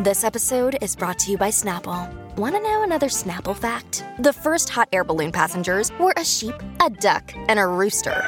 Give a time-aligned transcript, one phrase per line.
[0.00, 2.08] This episode is brought to you by Snapple.
[2.36, 4.04] Want to know another Snapple fact?
[4.20, 8.22] The first hot air balloon passengers were a sheep, a duck, and a rooster.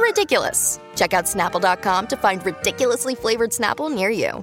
[0.00, 0.80] Ridiculous.
[0.96, 4.42] Check out snapple.com to find ridiculously flavored Snapple near you.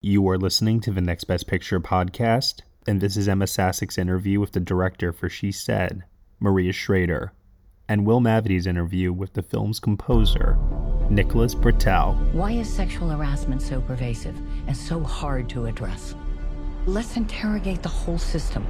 [0.00, 4.40] You are listening to the Next Best Picture podcast, and this is Ema Sasic's interview
[4.40, 6.02] with the director for She Said,
[6.40, 7.32] Maria Schrader,
[7.90, 10.56] and Will Mavity's interview with the film's composer,
[11.10, 12.16] Nicholas Britell.
[12.32, 14.36] Why is sexual harassment so pervasive
[14.68, 16.14] and so hard to address?
[16.86, 18.64] Let's interrogate the whole system.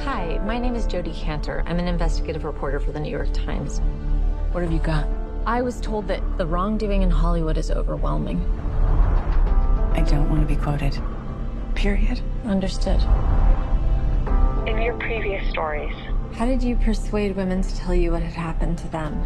[0.00, 1.62] Hi, my name is Jodi Kantor.
[1.66, 3.78] I'm an investigative reporter for the New York Times.
[4.50, 5.06] What have you got?
[5.46, 8.40] I was told that the wrongdoing in Hollywood is overwhelming.
[9.92, 11.00] I don't want to be quoted.
[11.76, 12.20] Period.
[12.44, 13.00] Understood.
[14.66, 15.94] In your previous stories,
[16.32, 19.20] How did you persuade women to tell you what had happened to them?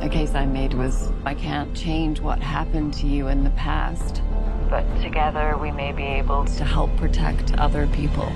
[0.00, 4.22] The case I made was I can't change what happened to you in the past,
[4.68, 8.30] but together we may be able to help protect other people.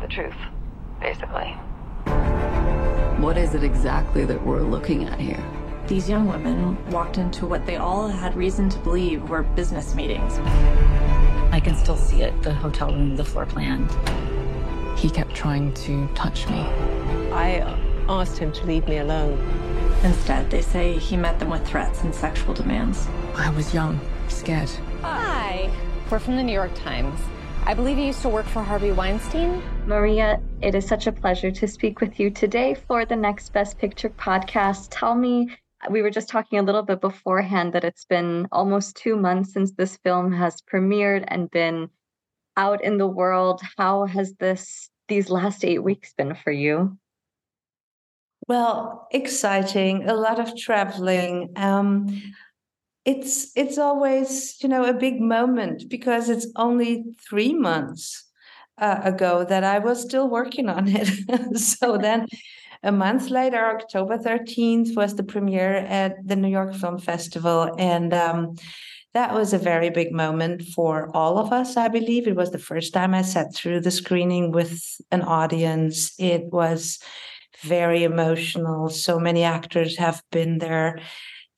[0.00, 0.36] The truth,
[1.00, 1.48] basically.
[3.20, 5.42] What is it exactly that we're looking at here?
[5.88, 10.38] These young women walked into what they all had reason to believe were business meetings.
[11.50, 13.88] I can still see it the hotel room, the floor plan.
[14.98, 16.58] He kept trying to touch me.
[17.30, 17.60] I
[18.08, 19.38] asked him to leave me alone.
[20.02, 23.06] Instead, they say he met them with threats and sexual demands.
[23.36, 24.68] I was young, scared.
[25.02, 25.70] Hi,
[26.10, 27.20] we're from the New York Times.
[27.64, 29.62] I believe you used to work for Harvey Weinstein.
[29.86, 33.78] Maria, it is such a pleasure to speak with you today for the Next Best
[33.78, 34.88] Picture podcast.
[34.90, 35.56] Tell me,
[35.90, 39.70] we were just talking a little bit beforehand that it's been almost two months since
[39.70, 41.88] this film has premiered and been
[42.58, 43.62] out in the world.
[43.78, 46.98] How has this these last eight weeks been for you?
[48.46, 51.52] Well, exciting, a lot of traveling.
[51.56, 52.20] Um,
[53.04, 58.24] it's it's always you know a big moment because it's only three months
[58.78, 61.58] uh, ago that I was still working on it.
[61.58, 62.26] so then,
[62.82, 68.12] a month later, October thirteenth was the premiere at the New York Film Festival, and
[68.12, 68.56] um,
[69.18, 71.76] that was a very big moment for all of us.
[71.76, 74.80] I believe it was the first time I sat through the screening with
[75.10, 76.14] an audience.
[76.20, 77.00] It was
[77.62, 78.88] very emotional.
[78.90, 81.00] So many actors have been there.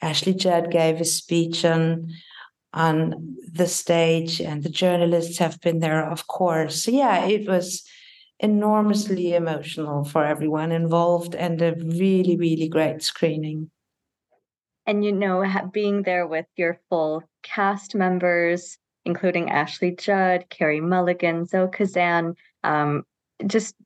[0.00, 2.09] Ashley Judd gave a speech on
[2.72, 6.84] on the stage, and the journalists have been there, of course.
[6.84, 7.84] So yeah, it was
[8.38, 13.71] enormously emotional for everyone involved, and a really, really great screening.
[14.91, 21.47] And you know, being there with your full cast members, including Ashley Judd, Carey Mulligan,
[21.47, 22.34] Zoe Kazan,
[22.65, 23.05] um,
[23.47, 23.77] just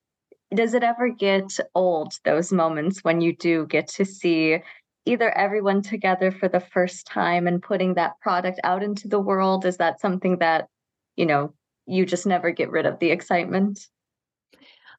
[0.54, 4.60] does it ever get old those moments when you do get to see
[5.04, 9.66] either everyone together for the first time and putting that product out into the world?
[9.66, 10.68] Is that something that
[11.16, 11.52] you know
[11.84, 13.88] you just never get rid of the excitement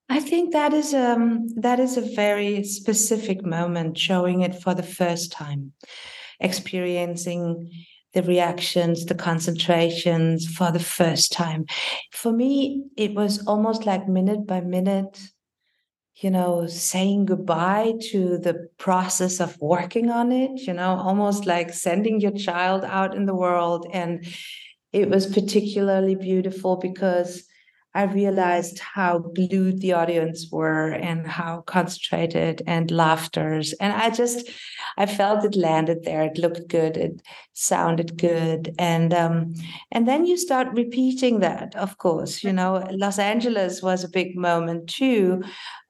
[0.07, 4.83] I think that is um that is a very specific moment showing it for the
[4.83, 5.73] first time,
[6.39, 7.71] experiencing
[8.13, 11.65] the reactions, the concentrations for the first time.
[12.11, 15.19] For me, it was almost like minute by minute,
[16.21, 21.73] you know, saying goodbye to the process of working on it, you know, almost like
[21.73, 23.87] sending your child out in the world.
[23.91, 24.25] And
[24.93, 27.43] it was particularly beautiful because
[27.95, 33.71] I realized how glued the audience were and how concentrated and laughters.
[33.79, 34.49] And I just,
[34.97, 36.23] I felt it landed there.
[36.23, 36.97] It looked good.
[36.97, 37.21] It
[37.53, 38.75] sounded good.
[38.77, 39.53] And um,
[39.93, 42.43] and then you start repeating that, of course.
[42.43, 45.41] You know, Los Angeles was a big moment too,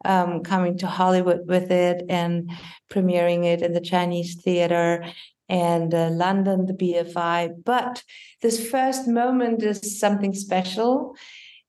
[0.06, 2.52] um, coming to Hollywood with it and
[2.92, 5.04] premiering it in the Chinese theater
[5.50, 7.64] and uh, London, the BFI.
[7.64, 8.04] But
[8.44, 11.16] this first moment is something special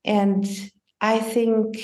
[0.07, 0.47] and
[1.01, 1.77] I think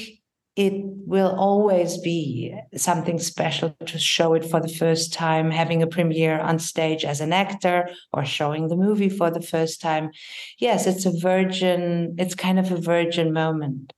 [0.54, 5.86] it will always be something special to show it for the first time, having a
[5.86, 10.10] premiere on stage as an actor or showing the movie for the first time.
[10.58, 13.94] Yes, it's a virgin, it's kind of a virgin moment.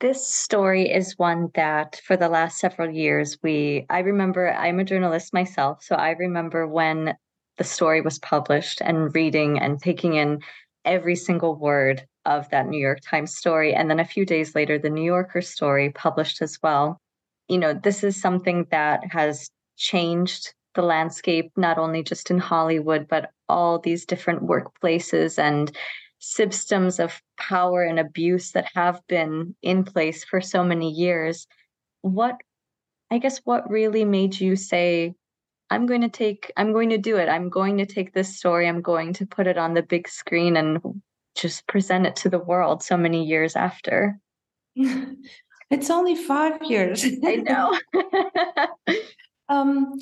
[0.00, 4.84] This story is one that for the last several years we I remember I'm a
[4.84, 7.16] journalist myself, so I remember when
[7.56, 10.40] the story was published and reading and taking in
[10.84, 13.74] every single word of that New York Times story.
[13.74, 17.00] And then a few days later, the New Yorker story published as well.
[17.48, 23.06] You know, this is something that has changed the landscape, not only just in Hollywood,
[23.08, 25.76] but all these different workplaces and
[26.18, 31.46] systems of power and abuse that have been in place for so many years.
[32.02, 32.36] What,
[33.10, 35.14] I guess, what really made you say,
[35.68, 37.28] I'm going to take, I'm going to do it.
[37.28, 40.56] I'm going to take this story, I'm going to put it on the big screen
[40.56, 41.02] and
[41.34, 44.18] just present it to the world so many years after.
[45.72, 47.02] It's only five years.
[47.24, 47.78] I know.
[49.48, 49.98] um,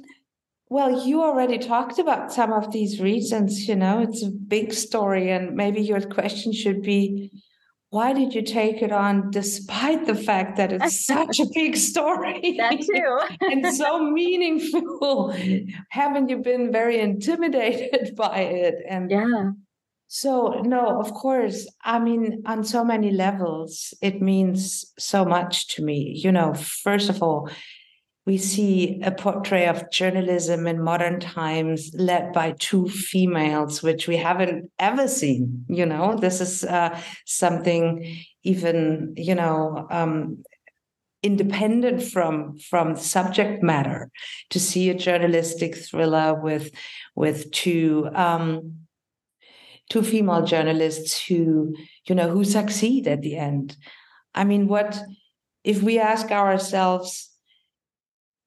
[0.68, 3.68] well, you already talked about some of these reasons.
[3.68, 7.30] You know, it's a big story, and maybe your question should be
[7.90, 12.54] why did you take it on despite the fact that it's such a big story
[12.56, 15.34] that too and so meaningful
[15.90, 19.50] haven't you been very intimidated by it and yeah
[20.12, 25.84] so no of course i mean on so many levels it means so much to
[25.84, 27.48] me you know first of all
[28.26, 34.16] we see a portrait of journalism in modern times led by two females, which we
[34.16, 35.64] haven't ever seen.
[35.68, 40.44] You know, this is uh, something even, you know, um,
[41.22, 44.10] independent from from subject matter
[44.50, 46.70] to see a journalistic thriller with
[47.14, 48.86] with two um
[49.90, 51.74] two female journalists who
[52.06, 53.76] you know who succeed at the end
[54.34, 54.98] i mean what
[55.62, 57.30] if we ask ourselves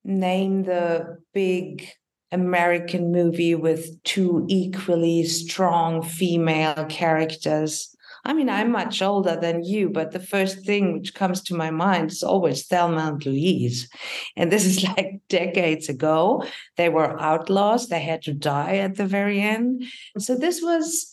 [0.04, 1.88] name the big
[2.34, 7.96] American movie with two equally strong female characters.
[8.26, 11.70] I mean, I'm much older than you, but the first thing which comes to my
[11.70, 13.88] mind is always Thelma and Louise.
[14.36, 16.44] And this is like decades ago.
[16.76, 19.84] They were outlaws, they had to die at the very end.
[20.18, 21.13] So this was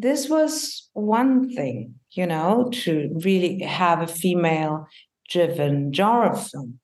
[0.00, 4.86] this was one thing, you know, to really have a female
[5.28, 6.80] driven genre film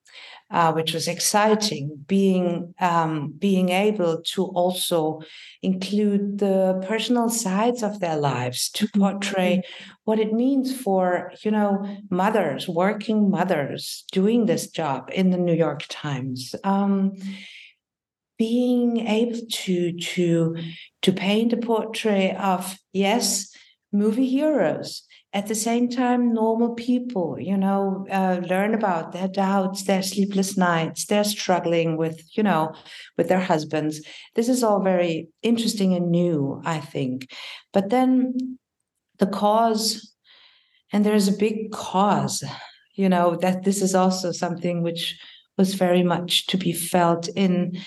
[0.50, 2.04] uh, which was exciting.
[2.06, 5.20] Being um, being able to also
[5.62, 9.00] include the personal sides of their lives to mm-hmm.
[9.00, 9.62] portray
[10.04, 15.54] what it means for you know mothers, working mothers, doing this job in the New
[15.54, 16.54] York Times.
[16.62, 17.14] Um,
[18.38, 20.56] being able to to
[21.02, 23.54] to paint a portrait of yes
[23.92, 25.02] movie heroes
[25.32, 30.56] at the same time normal people you know uh, learn about their doubts their sleepless
[30.56, 32.74] nights they're struggling with you know
[33.16, 34.00] with their husbands.
[34.34, 37.30] This is all very interesting and new i think.
[37.72, 38.58] But then
[39.18, 40.12] the cause
[40.92, 42.44] and there's a big cause
[42.94, 45.18] you know that this is also something which
[45.58, 47.78] was very much to be felt in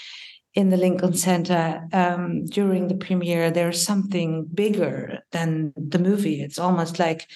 [0.56, 6.42] in the Lincoln Center um, during the premiere, there's something bigger than the movie.
[6.42, 7.28] It's almost like,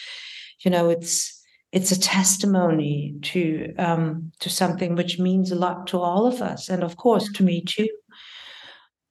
[0.60, 6.00] you know, it's it's a testimony to um, to something which means a lot to
[6.00, 7.90] all of us, and of course to me too.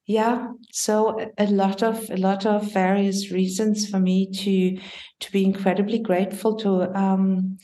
[0.06, 4.80] Yeah, so a lot of a lot of various reasons for me to
[5.20, 7.58] to be incredibly grateful to um,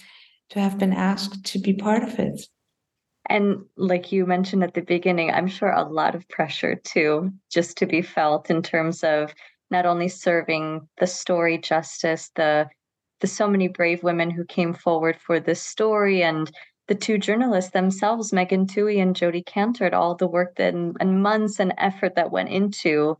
[0.50, 2.40] to have been asked to be part of it.
[3.28, 7.76] And like you mentioned at the beginning, I'm sure a lot of pressure too, just
[7.78, 9.34] to be felt in terms of
[9.70, 12.68] not only serving the story justice, the
[13.20, 16.52] the so many brave women who came forward for this story and
[16.86, 21.20] the two journalists themselves, Megan Twohey and Jodi Kantor, all the work that and, and
[21.22, 23.18] months and effort that went into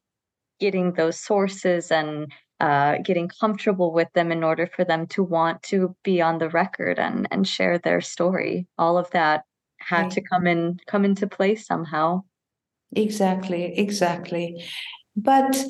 [0.61, 5.63] getting those sources and uh, getting comfortable with them in order for them to want
[5.65, 8.67] to be on the record and and share their story.
[8.79, 9.45] All of that
[9.79, 10.11] had right.
[10.13, 12.23] to come in come into play somehow
[12.95, 14.65] exactly exactly
[15.17, 15.65] but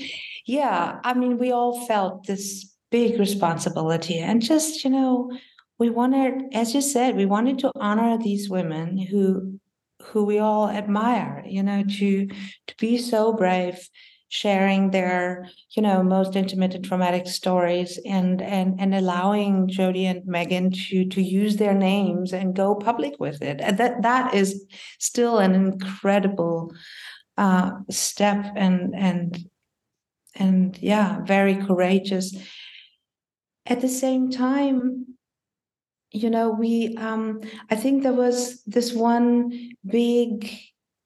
[0.46, 5.30] yeah i mean we all felt this big responsibility and just you know
[5.78, 9.58] we wanted as you said we wanted to honor these women who
[10.02, 12.26] who we all admire you know to
[12.66, 13.88] to be so brave
[14.28, 20.26] sharing their you know most intimate and traumatic stories and and and allowing Jodi and
[20.26, 23.60] Megan to to use their names and go public with it.
[23.60, 24.64] And that that is
[24.98, 26.72] still an incredible
[27.36, 29.48] uh, step and and
[30.34, 32.36] and yeah very courageous.
[33.66, 35.06] At the same time
[36.10, 40.50] you know we um i think there was this one big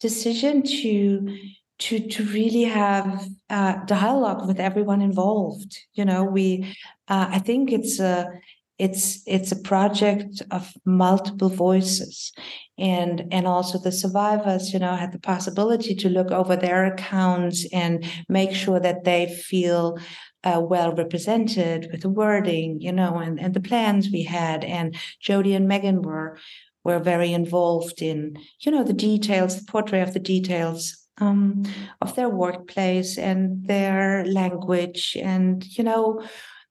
[0.00, 1.37] decision to
[1.79, 5.76] to to really have uh, dialogue with everyone involved.
[5.95, 6.76] You know, we
[7.09, 8.31] uh, I think it's a
[8.79, 12.33] it's it's a project of multiple voices
[12.79, 17.67] and and also the survivors you know had the possibility to look over their accounts
[17.73, 19.99] and make sure that they feel
[20.43, 24.97] uh, well represented with the wording you know and, and the plans we had and
[25.21, 26.38] Jodi and megan were
[26.83, 31.62] were very involved in you know the details the portrait of the details um,
[32.00, 36.23] of their workplace and their language and you know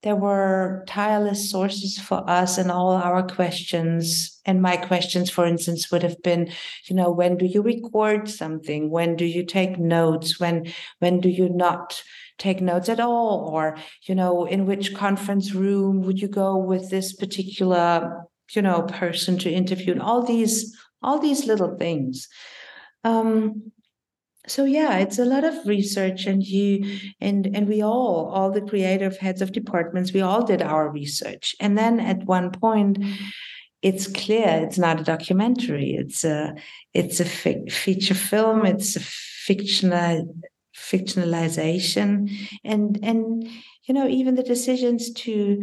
[0.04, 4.40] there were tireless sources for us and all our questions.
[4.46, 6.52] And my questions, for instance, would have been,
[6.86, 8.90] you know, when do you record something?
[8.90, 10.40] When do you take notes?
[10.40, 12.02] When when do you not
[12.40, 13.52] take notes at all?
[13.54, 13.78] Or,
[14.08, 19.38] you know, in which conference room would you go with this particular, you know, person
[19.40, 19.92] to interview?
[19.94, 22.28] And all these, all these little things.
[23.04, 23.72] Um,
[24.48, 28.62] so yeah it's a lot of research and you and and we all all the
[28.62, 31.56] creative heads of departments we all did our research.
[31.60, 32.98] And then at one point
[33.82, 35.96] it's clear it's not a documentary.
[35.96, 36.56] It's a
[36.94, 38.66] it's a fi- feature film.
[38.66, 40.36] It's a fictional
[40.76, 42.32] fictionalization.
[42.64, 43.48] And and
[43.86, 45.62] you know even the decisions to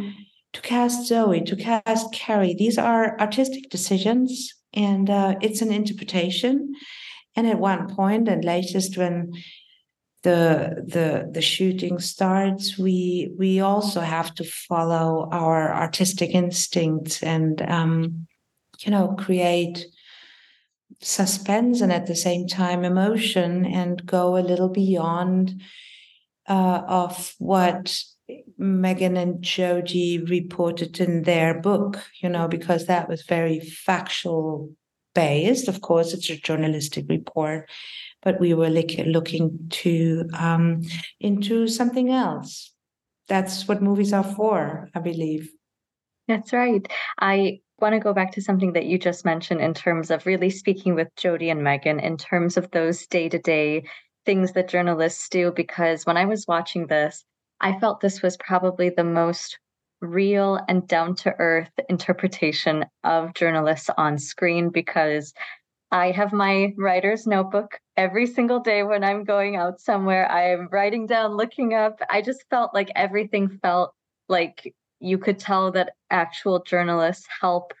[0.53, 4.53] to cast zoe to cast Carey these are artistic decisions.
[4.73, 6.73] And uh, it's an interpretation
[7.35, 9.33] and at one point, and latest when
[10.23, 17.61] the the the shooting starts, we we also have to follow our artistic instincts and
[17.61, 18.27] um,
[18.79, 19.85] you know create
[21.01, 25.61] suspense and at the same time emotion and go a little beyond
[26.47, 28.03] uh, of what
[28.57, 34.71] Megan and Jodi reported in their book, you know, because that was very factual
[35.19, 35.67] based.
[35.67, 37.69] Of course, it's a journalistic report,
[38.21, 40.81] but we were look, looking to um,
[41.19, 42.73] into something else.
[43.27, 45.51] That's what movies are for, I believe.
[46.27, 46.87] That's right.
[47.19, 50.49] I want to go back to something that you just mentioned in terms of really
[50.49, 53.83] speaking with Jodi and Megan in terms of those day to day
[54.25, 55.51] things that journalists do.
[55.51, 57.25] Because when I was watching this,
[57.59, 59.59] I felt this was probably the most
[60.01, 65.33] real and down to earth interpretation of journalists on screen because
[65.91, 70.31] I have my writer's notebook every single day when I'm going out somewhere.
[70.31, 71.99] I'm writing down, looking up.
[72.09, 73.93] I just felt like everything felt
[74.27, 77.73] like you could tell that actual journalists help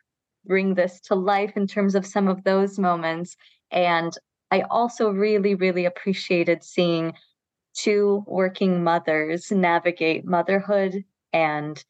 [0.45, 3.35] bring this to life in terms of some of those moments.
[3.71, 4.11] And
[4.49, 7.13] I also really, really appreciated seeing
[7.75, 11.83] two working mothers navigate motherhood and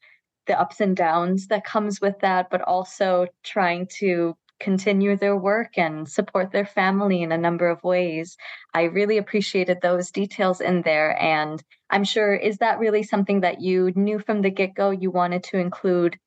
[0.50, 5.78] the ups and downs that comes with that, but also trying to continue their work
[5.78, 8.36] and support their family in a number of ways.
[8.74, 11.18] I really appreciated those details in there.
[11.22, 15.12] And I'm sure, is that really something that you knew from the get go you
[15.12, 16.18] wanted to include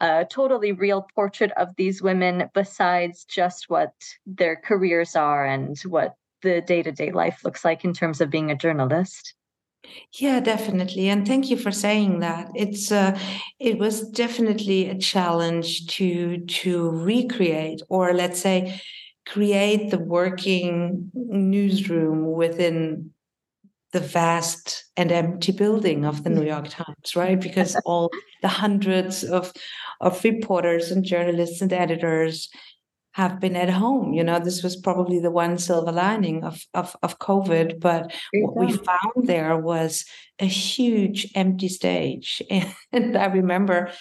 [0.00, 3.92] a totally real portrait of these women besides just what
[4.24, 8.30] their careers are and what the day to day life looks like in terms of
[8.30, 9.34] being a journalist?
[10.18, 11.08] Yeah, definitely.
[11.08, 12.50] And thank you for saying that.
[12.54, 13.18] It's uh,
[13.58, 18.80] it was definitely a challenge to to recreate or let's say
[19.26, 23.10] create the working newsroom within
[23.92, 27.40] the vast and empty building of the New York Times, right?
[27.40, 28.10] Because all
[28.42, 29.52] the hundreds of
[30.00, 32.48] of reporters and journalists and editors
[33.12, 34.12] have been at home.
[34.12, 37.80] You know, this was probably the one silver lining of of, of COVID.
[37.80, 40.04] But what we found there was
[40.38, 42.42] a huge empty stage,
[42.92, 43.92] and I remember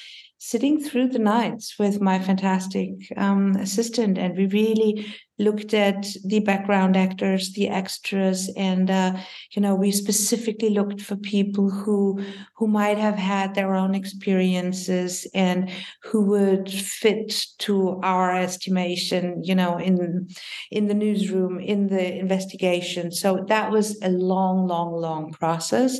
[0.43, 5.05] sitting through the nights with my fantastic um, assistant, and we really
[5.37, 9.15] looked at the background actors, the extras, and uh,
[9.51, 12.19] you know, we specifically looked for people who
[12.55, 15.69] who might have had their own experiences and
[16.01, 20.27] who would fit to our estimation, you know, in
[20.71, 23.11] in the newsroom, in the investigation.
[23.11, 25.99] So that was a long, long, long process,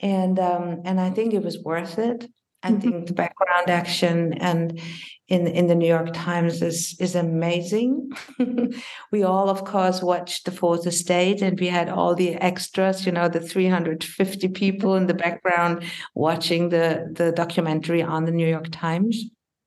[0.00, 2.26] and um, and I think it was worth it
[2.62, 2.80] I mm-hmm.
[2.80, 4.80] think the background action and
[5.28, 8.10] in in the New York Times is is amazing.
[9.12, 13.06] we all, of course, watched the Fourth Estate, and we had all the extras.
[13.06, 18.48] You know, the 350 people in the background watching the the documentary on the New
[18.48, 19.24] York Times.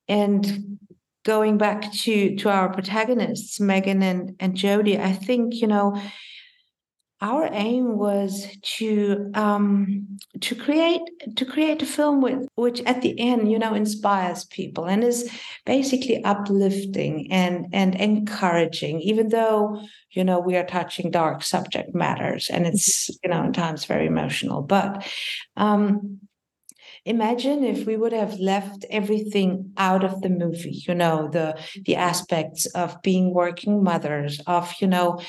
[0.08, 0.78] And
[1.24, 6.00] going back to to our protagonists, Megan and and Jodi, I think you know
[7.24, 10.06] our aim was to um,
[10.42, 11.02] to create
[11.38, 15.32] to create a film with which at the end you know inspires people and is
[15.66, 22.50] basically uplifting and and encouraging even though you know we are touching dark subject matters
[22.50, 24.62] and it's you know at times very emotional.
[24.62, 25.08] But
[25.56, 26.20] um,
[27.06, 31.96] imagine if we would have left everything out of the movie you know the the
[31.96, 35.22] aspects of being working mothers of you know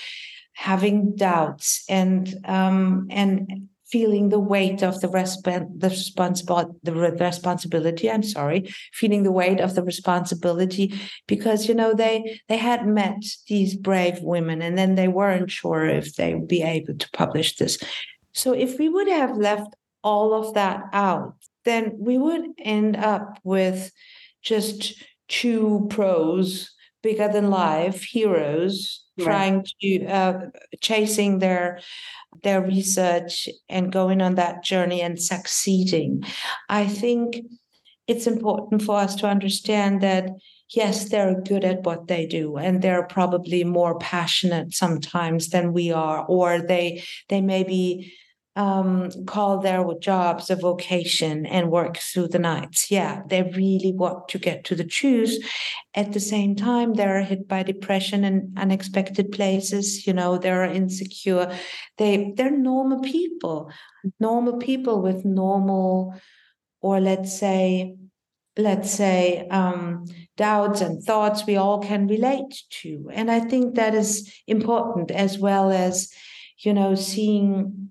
[0.54, 8.10] having doubts and um, and feeling the weight of the resp- the responsible the responsibility
[8.10, 10.92] i'm sorry feeling the weight of the responsibility
[11.28, 15.86] because you know they they had met these brave women and then they weren't sure
[15.86, 17.78] if they would be able to publish this.
[18.32, 21.34] So if we would have left all of that out,
[21.64, 23.92] then we would end up with
[24.42, 26.73] just two pros
[27.04, 29.24] bigger than life heroes right.
[29.24, 30.40] trying to uh,
[30.80, 31.78] chasing their
[32.42, 36.24] their research and going on that journey and succeeding
[36.68, 37.36] i think
[38.08, 40.30] it's important for us to understand that
[40.74, 45.92] yes they're good at what they do and they're probably more passionate sometimes than we
[45.92, 48.12] are or they they may be
[48.56, 52.90] um, call their jobs a vocation and work through the nights.
[52.90, 55.36] Yeah, they really want to get to the truth.
[55.94, 60.06] At the same time, they're hit by depression and unexpected places.
[60.06, 61.52] You know, they're insecure.
[61.98, 63.70] They they're normal people,
[64.20, 66.14] normal people with normal,
[66.80, 67.96] or let's say,
[68.56, 70.04] let's say, um,
[70.36, 73.10] doubts and thoughts we all can relate to.
[73.12, 76.12] And I think that is important as well as,
[76.58, 77.83] you know, seeing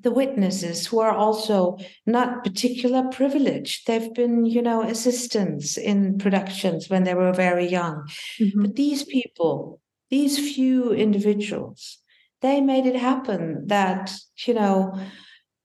[0.00, 1.76] the witnesses who are also
[2.06, 3.86] not particular privileged.
[3.86, 8.08] They've been you know assistants in productions when they were very young.
[8.40, 8.62] Mm-hmm.
[8.62, 11.98] but these people these few individuals
[12.40, 14.12] they made it happen that
[14.46, 14.98] you know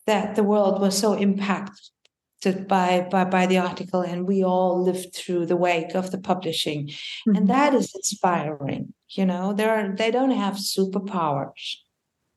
[0.05, 5.15] that the world was so impacted by by by the article and we all lived
[5.15, 6.87] through the wake of the publishing.
[6.87, 7.35] Mm-hmm.
[7.35, 9.53] and that is inspiring you know.
[9.53, 11.77] There are they don't have superpowers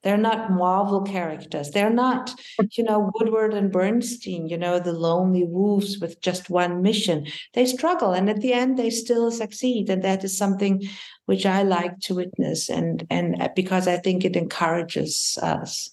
[0.07, 1.73] they're not Marvel characters.
[1.73, 2.33] They're not,
[2.77, 7.27] you know, Woodward and Bernstein, you know, the lonely wolves with just one mission.
[7.55, 9.91] They struggle and at the end they still succeed.
[9.91, 10.85] And that is something
[11.25, 15.91] which I like to witness and and uh, because I think it encourages us.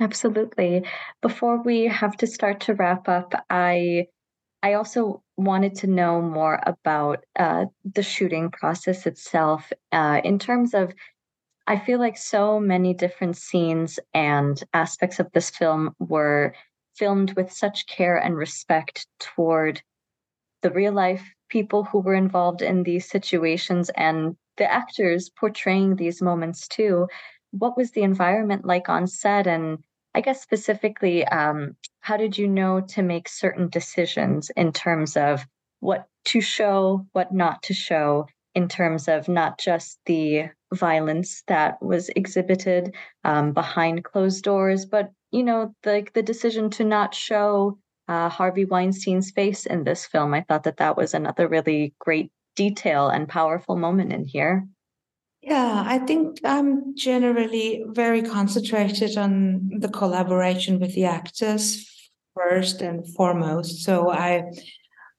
[0.00, 0.84] Absolutely.
[1.22, 4.08] Before we have to start to wrap up, I
[4.64, 10.74] I also wanted to know more about uh, the shooting process itself uh, in terms
[10.74, 10.92] of
[11.66, 16.54] I feel like so many different scenes and aspects of this film were
[16.96, 19.82] filmed with such care and respect toward
[20.62, 26.22] the real life people who were involved in these situations and the actors portraying these
[26.22, 27.08] moments too.
[27.50, 29.46] What was the environment like on set?
[29.46, 29.78] And
[30.14, 35.46] I guess specifically, um, how did you know to make certain decisions in terms of
[35.80, 38.26] what to show, what not to show,
[38.56, 45.12] in terms of not just the violence that was exhibited um, behind closed doors, but
[45.30, 50.32] you know, the the decision to not show uh, Harvey Weinstein's face in this film.
[50.32, 54.66] I thought that that was another really great detail and powerful moment in here.
[55.42, 61.86] Yeah, I think I'm generally very concentrated on the collaboration with the actors
[62.34, 63.84] first and foremost.
[63.84, 64.50] So I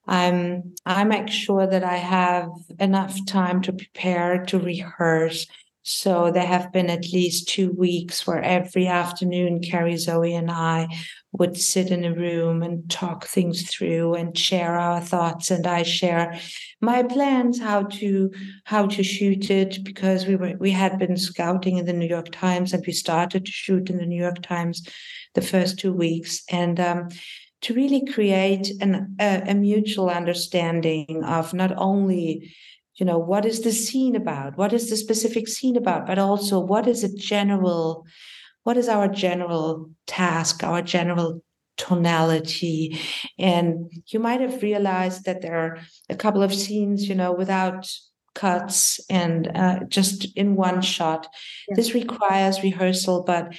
[0.08, 5.46] I make sure that I have enough time to prepare to rehearse.
[5.82, 10.88] So there have been at least two weeks where every afternoon Carey Zoe and I
[11.32, 15.82] would sit in a room and talk things through and share our thoughts and I
[15.82, 16.38] share
[16.80, 18.30] my plans how to
[18.64, 22.32] how to shoot it because we were we had been scouting in the New York
[22.32, 24.86] Times and we started to shoot in the New York Times
[25.34, 27.08] the first two weeks and um,
[27.62, 32.52] to really create an, a, a mutual understanding of not only
[32.96, 36.58] you know what is the scene about what is the specific scene about but also
[36.58, 38.06] what is a general
[38.64, 41.42] what is our general task our general
[41.76, 42.98] tonality
[43.38, 45.78] and you might have realized that there are
[46.10, 47.88] a couple of scenes you know without
[48.34, 51.28] cuts and uh, just in one shot
[51.68, 51.76] yeah.
[51.76, 53.54] this requires rehearsal but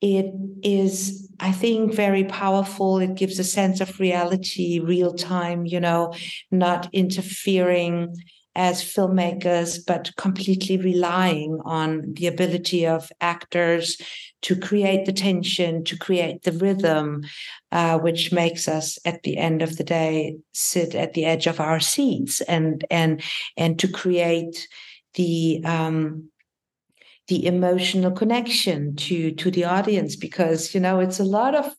[0.00, 0.32] it
[0.62, 2.98] is i think very powerful.
[2.98, 6.14] It gives a sense of reality real time you know
[6.50, 8.14] not interfering
[8.56, 13.96] as filmmakers but completely relying on the ability of actors
[14.42, 17.22] to create the tension to create the rhythm
[17.70, 21.60] uh, which makes us at the end of the day sit at the edge of
[21.60, 23.22] our seats and and
[23.56, 24.66] and to create
[25.14, 26.29] the um,
[27.30, 31.72] the emotional connection to to the audience because you know it's a lot of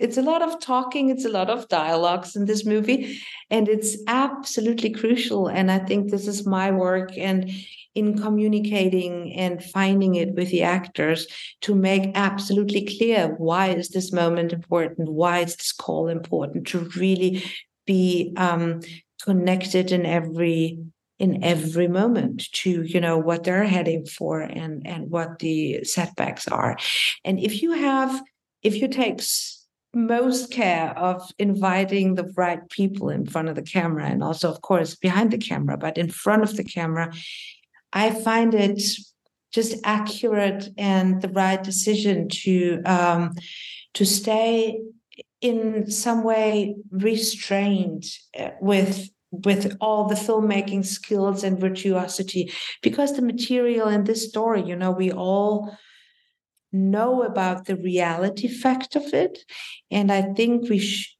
[0.00, 3.16] it's a lot of talking it's a lot of dialogues in this movie
[3.48, 5.46] and it's absolutely crucial.
[5.46, 7.50] And i think this is my work and
[7.94, 11.28] in communicating and finding it with the actors
[11.60, 16.80] to make absolutely clear why is this moment important why is this call important to
[16.96, 17.44] really
[17.86, 18.80] be um,
[19.22, 20.80] connected in every
[21.18, 26.46] in every moment to you know what they're heading for and and what the setbacks
[26.48, 26.76] are.
[27.24, 28.22] And if you have
[28.62, 29.20] if you take
[29.94, 34.60] most care of inviting the right people in front of the camera and also of
[34.60, 37.10] course behind the camera but in front of the camera
[37.94, 38.82] i find it
[39.52, 43.32] just accurate and the right decision to um,
[43.94, 44.78] to stay
[45.40, 48.04] in some way restrained
[48.38, 54.62] uh, with with all the filmmaking skills and virtuosity because the material in this story
[54.62, 55.76] you know we all
[56.72, 59.38] know about the reality fact of it.
[59.90, 61.16] And i think we sh-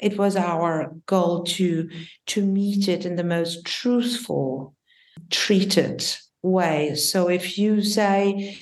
[0.00, 1.88] it was our goal to
[2.26, 4.74] to meet it in the most truthful
[5.30, 6.04] treated
[6.42, 6.94] way.
[6.94, 8.58] So if you say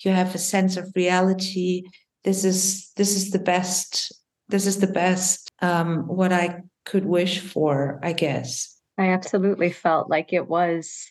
[0.00, 1.84] you have a sense of reality
[2.24, 4.12] this is this is the best
[4.48, 8.76] this is the best um, what I could wish for, I guess.
[8.98, 11.10] I absolutely felt like it was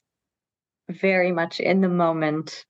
[0.90, 2.66] very much in the moment,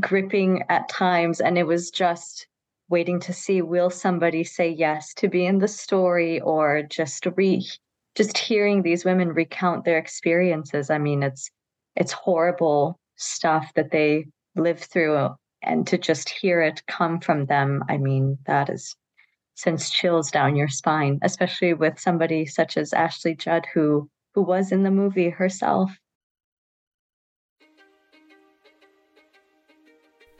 [0.00, 2.46] gripping at times, and it was just
[2.88, 7.66] waiting to see will somebody say yes to be in the story or just re
[8.14, 10.90] just hearing these women recount their experiences.
[10.90, 11.50] I mean, it's
[11.96, 15.30] it's horrible stuff that they live through
[15.64, 18.94] and to just hear it come from them, I mean, that is
[19.54, 24.72] sends chills down your spine, especially with somebody such as Ashley Judd, who who was
[24.72, 25.96] in the movie herself.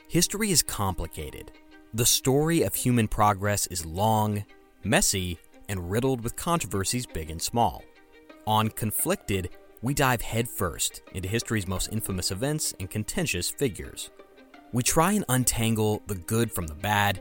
[0.08, 1.52] History is complicated.
[1.92, 4.44] The story of human progress is long,
[4.82, 7.84] messy, and riddled with controversies big and small.
[8.46, 9.50] On Conflicted,
[9.80, 14.10] we dive headfirst into history's most infamous events and contentious figures.
[14.72, 17.20] We try and untangle the good from the bad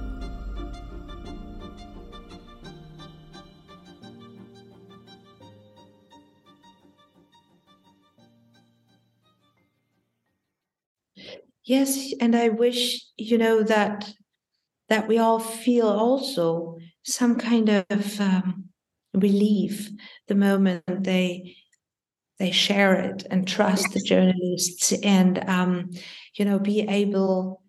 [11.71, 14.13] Yes, and I wish you know that
[14.89, 18.65] that we all feel also some kind of um,
[19.13, 19.89] relief
[20.27, 21.55] the moment they
[22.39, 25.91] they share it and trust the journalists and um,
[26.35, 27.63] you know be able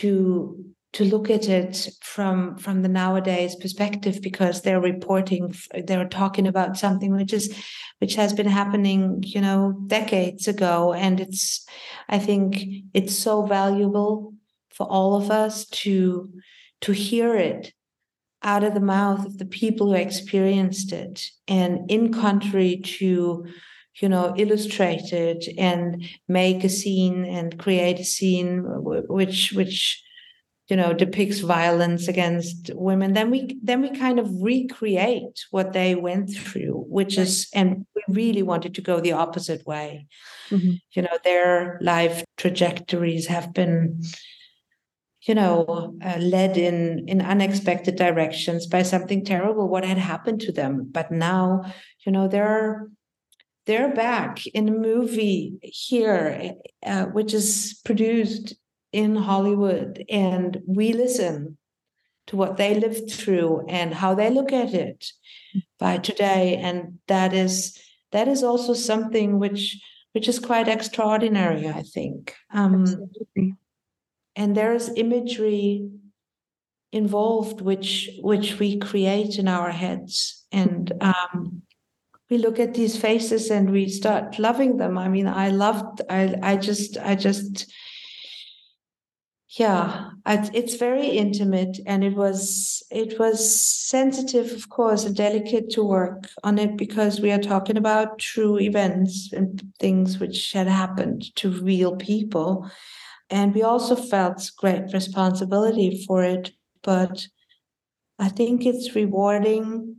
[0.00, 5.54] to to look at it from from the nowadays perspective because they're reporting
[5.86, 7.54] they're talking about something which is
[7.98, 10.92] which has been happening you know decades ago.
[10.94, 11.66] And it's
[12.08, 14.34] i think it's so valuable
[14.70, 16.30] for all of us to
[16.80, 17.72] to hear it
[18.42, 23.46] out of the mouth of the people who experienced it and in country to
[24.00, 30.04] you know illustrate it and make a scene and create a scene which which
[30.68, 35.94] you know depicts violence against women then we then we kind of recreate what they
[35.94, 40.06] went through which is and we really wanted to go the opposite way.
[40.50, 40.72] Mm-hmm.
[40.92, 44.02] you know their life trajectories have been
[45.26, 50.52] you know uh, led in in unexpected directions by something terrible what had happened to
[50.52, 50.88] them.
[50.90, 51.64] But now
[52.04, 52.88] you know they're
[53.66, 56.52] they're back in a movie here
[56.84, 58.54] uh, which is produced
[58.94, 61.58] in Hollywood and we listen
[62.28, 65.12] to what they lived through and how they look at it
[65.80, 66.56] by today.
[66.56, 67.76] And that is
[68.12, 69.76] that is also something which
[70.12, 72.36] which is quite extraordinary i think.
[72.52, 73.10] Um,
[74.36, 75.90] and there's imagery
[76.92, 80.46] involved which which we create in our heads.
[80.52, 81.62] And um,
[82.30, 84.96] we look at these faces and we start loving them.
[84.96, 87.66] I mean i loved i i just i just
[89.58, 95.84] yeah it's very intimate and it was it was sensitive of course and delicate to
[95.84, 101.34] work on it because we are talking about true events and things which had happened
[101.36, 102.68] to real people.
[103.30, 107.26] And we also felt great responsibility for it but
[108.18, 109.96] i think it's rewarding.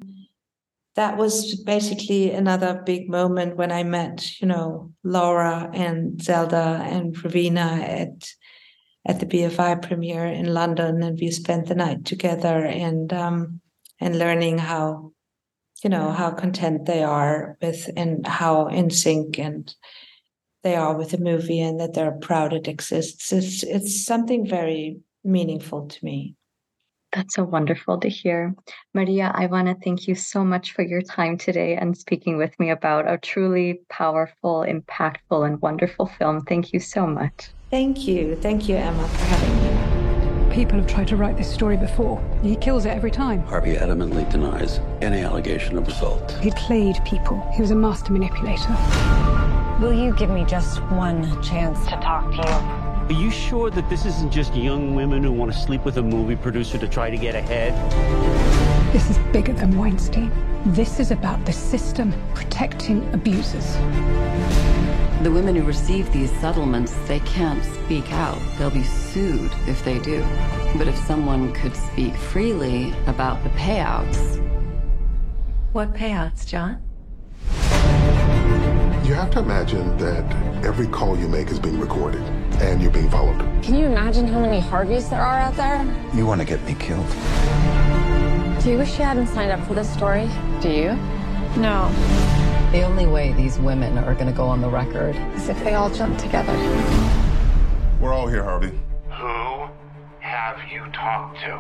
[0.96, 7.22] That was basically another big moment when i met you know laura and zelda and
[7.24, 8.30] Rowena at
[9.06, 13.62] at the BFI premiere in London, and we spent the night together and um,
[14.00, 15.12] and learning how
[15.84, 19.76] you know how content they are with and how in sync and
[20.64, 23.32] they are with the movie and that they're proud it exists.
[23.32, 26.36] It's it's something very meaningful to me.
[27.14, 28.56] That's so wonderful to hear.
[28.94, 32.60] Maria, I want to thank you so much for your time today and speaking with
[32.60, 36.42] me about a truly powerful, impactful, and wonderful film.
[36.42, 37.52] Thank you so much.
[37.76, 38.38] Thank you.
[38.38, 40.56] Thank you, Ema, for having me.
[40.56, 42.24] People have tried to write this story before.
[42.42, 43.42] He kills it every time.
[43.42, 46.32] Harvey adamantly denies any allegation of assault.
[46.42, 47.38] He played people.
[47.54, 48.74] He was a master manipulator.
[49.82, 53.14] Will you give me just one chance to talk to you?
[53.18, 56.02] Are you sure that this isn't just young women who want to sleep with a
[56.02, 57.74] movie producer to try to get ahead?
[58.94, 60.32] This is bigger than Weinstein.
[60.68, 63.76] This is about the system protecting abusers.
[65.22, 68.38] The women who receive these settlements, they can't speak out.
[68.58, 70.22] They'll be sued if they do.
[70.78, 74.42] But if someone could speak freely about the payouts.
[75.72, 76.82] What payouts, John?
[79.06, 82.22] You have to imagine that every call you make is being recorded
[82.62, 83.40] and you're being followed.
[83.64, 85.86] Can you imagine how many Harveys there are out there?
[86.14, 87.08] You want to get me killed.
[88.62, 90.30] Do you wish you hadn't signed up for this story?
[90.62, 90.92] Do you?
[91.56, 91.90] No.
[92.76, 95.76] The only way these women are going to go on the record is if they
[95.76, 96.52] all jump together.
[98.02, 98.78] We're all here, Harvey.
[99.12, 99.70] Who
[100.20, 101.54] have you talked to?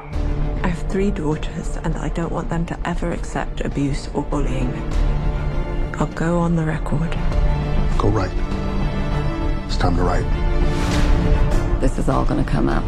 [0.61, 4.73] I have three daughters, and I don't want them to ever accept abuse or bullying.
[5.97, 7.11] I'll go on the record.
[7.97, 8.29] Go right.
[9.67, 10.29] It's time to write.
[11.79, 12.83] This is all going to come out.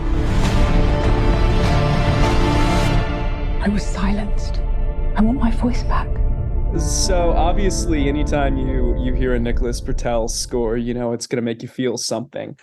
[3.66, 4.60] I was silenced.
[5.16, 6.10] I want my voice back.
[6.76, 11.42] So obviously, anytime you you hear a Nicholas Britell score, you know it's going to
[11.42, 12.58] make you feel something.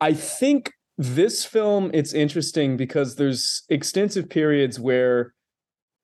[0.00, 5.32] I think this film it's interesting because there's extensive periods where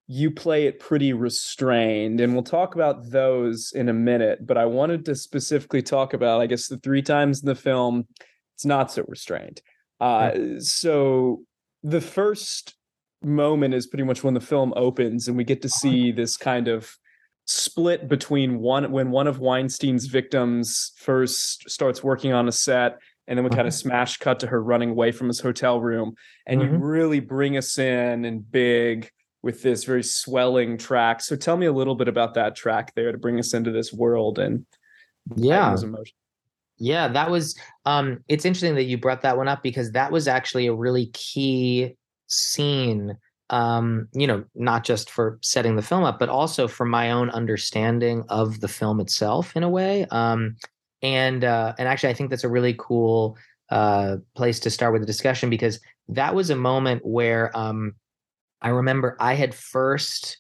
[0.07, 4.65] you play it pretty restrained and we'll talk about those in a minute but i
[4.65, 8.07] wanted to specifically talk about i guess the three times in the film
[8.55, 9.61] it's not so restrained
[10.01, 11.43] uh, so
[11.83, 12.75] the first
[13.23, 15.79] moment is pretty much when the film opens and we get to uh-huh.
[15.79, 16.97] see this kind of
[17.47, 23.39] split between one when one of weinstein's victims first starts working on a set and
[23.39, 26.15] then we kind of smash cut to her running away from his hotel room
[26.47, 26.75] and mm-hmm.
[26.75, 29.11] you really bring us in and big
[29.43, 31.21] with this very swelling track.
[31.21, 33.93] So tell me a little bit about that track there to bring us into this
[33.93, 34.65] world and
[35.37, 36.15] yeah, those emotions.
[36.79, 40.29] Yeah, that was um it's interesting that you brought that one up because that was
[40.29, 41.95] actually a really key
[42.27, 43.19] scene
[43.51, 47.29] um you know not just for setting the film up but also for my own
[47.31, 50.57] understanding of the film itself in a way um
[51.03, 53.37] and uh and actually I think that's a really cool
[53.71, 55.79] uh place to start with the discussion because
[56.09, 57.95] that was a moment where um
[58.63, 60.39] I remember I had first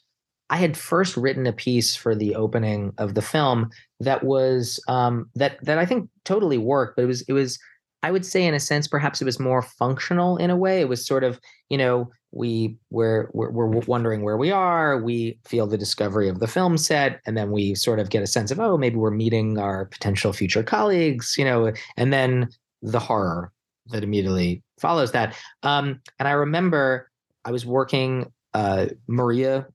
[0.50, 5.28] I had first written a piece for the opening of the film that was um,
[5.34, 7.58] that that I think totally worked, but it was it was
[8.02, 10.80] I would say in a sense perhaps it was more functional in a way.
[10.80, 11.40] It was sort of
[11.70, 15.00] you know we we're, we're we're wondering where we are.
[15.00, 18.26] We feel the discovery of the film set, and then we sort of get a
[18.26, 22.48] sense of oh maybe we're meeting our potential future colleagues, you know, and then
[22.82, 23.52] the horror
[23.86, 25.36] that immediately follows that.
[25.62, 27.10] Um, and I remember
[27.44, 28.32] I was working.
[28.52, 29.66] Uh, Maria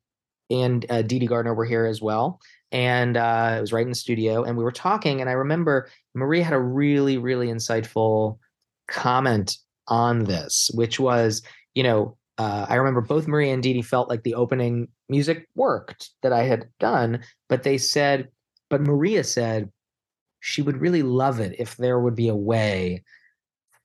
[0.49, 2.39] and uh, Dede Gardner were here as well,
[2.71, 5.21] and uh, I was right in the studio, and we were talking.
[5.21, 8.37] And I remember Maria had a really, really insightful
[8.87, 9.57] comment
[9.89, 11.41] on this, which was,
[11.75, 16.11] you know, uh, I remember both Maria and Dee felt like the opening music worked
[16.23, 18.29] that I had done, but they said,
[18.69, 19.69] but Maria said
[20.39, 23.03] she would really love it if there would be a way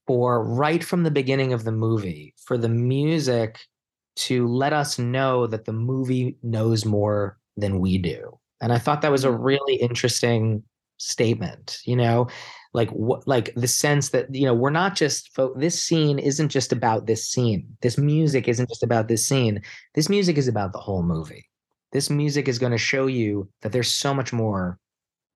[0.06, 3.58] for right from the beginning of the movie for the music
[4.16, 8.38] to let us know that the movie knows more than we do.
[8.60, 9.38] And I thought that was a mm.
[9.40, 10.62] really interesting
[10.98, 12.28] statement, you know,
[12.74, 16.48] like what like the sense that you know, we're not just fo- this scene isn't
[16.48, 17.66] just about this scene.
[17.80, 19.62] This music isn't just about this scene.
[19.94, 21.48] This music is about the whole movie.
[21.92, 24.78] This music is going to show you that there's so much more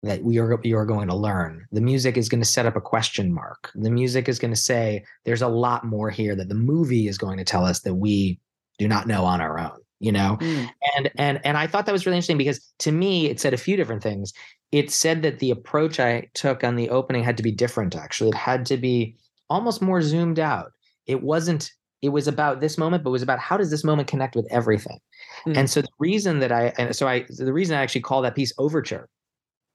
[0.02, 1.64] that we are you are going to learn.
[1.70, 3.70] The music is going to set up a question mark.
[3.76, 7.18] The music is going to say there's a lot more here that the movie is
[7.18, 8.40] going to tell us that we
[8.78, 10.38] do not know on our own you know?
[10.40, 10.70] Mm.
[10.96, 13.58] and and and i thought that was really interesting because to me it said a
[13.58, 14.32] few different things.
[14.70, 18.30] It said that the approach i took on the opening had to be different actually.
[18.30, 19.16] It had to be
[19.48, 20.72] almost more zoomed out.
[21.06, 24.08] It wasn't it was about this moment but it was about how does this moment
[24.08, 24.98] connect with everything?
[25.46, 25.56] Mm.
[25.56, 28.34] and so the reason that i and so i the reason i actually call that
[28.34, 29.08] piece overture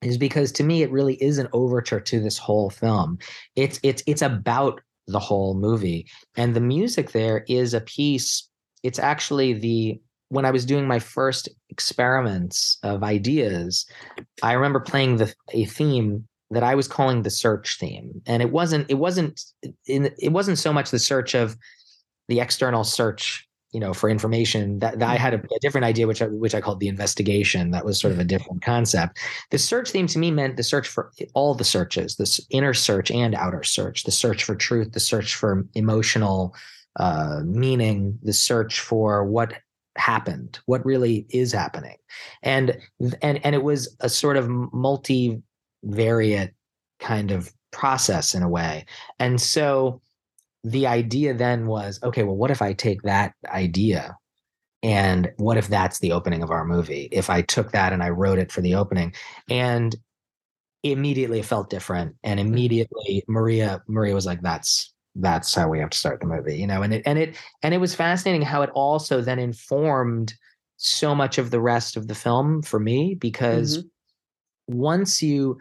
[0.04, 3.18] is because to me it really is an overture to this whole film.
[3.56, 6.08] It's it's it's about the whole movie.
[6.38, 8.48] And the music there is a piece
[8.84, 13.86] it's actually the when I was doing my first experiments of ideas,
[14.42, 18.52] I remember playing the a theme that I was calling the search theme, and it
[18.52, 19.42] wasn't it wasn't
[19.88, 21.58] in, it wasn't so much the search of
[22.28, 26.08] the external search you know for information that, that i had a, a, different idea
[26.08, 27.72] which I, which i called the investigation.
[27.72, 29.20] That was sort of a different concept.
[29.50, 33.12] The search theme to me meant the search for all the searches this inner search
[33.12, 36.56] and outer search the search for truth the search for emotional
[37.00, 39.56] uh, meaning the search for what
[39.96, 41.98] happened what really is happening.
[42.42, 42.78] And
[43.22, 46.52] and and it was a sort of multivariate
[47.00, 48.86] kind of process in a way.
[49.20, 50.02] And so
[50.64, 54.16] the idea then was okay well what if i take that idea
[54.82, 57.08] and what if that's the opening of our movie?
[57.12, 59.14] If i took that and i wrote it for the opening
[59.50, 59.96] and
[60.84, 62.50] immediately it felt different and mm-hmm.
[62.50, 66.66] immediately maria maria was like that's that's how we have to start the movie you
[66.66, 70.34] know and it and it and it was fascinating how it also then informed
[70.78, 74.78] so much of the rest of the film for me because mm-hmm.
[74.78, 75.58] once you